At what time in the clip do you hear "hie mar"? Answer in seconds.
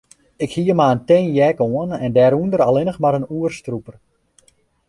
0.55-0.93